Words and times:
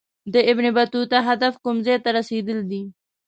د 0.33 0.35
ابن 0.51 0.65
بطوطه 0.77 1.17
هدف 1.29 1.53
کوم 1.63 1.77
ځای 1.85 1.97
ته 2.03 2.09
رسېدل 2.17 2.59
دي. 2.71 2.81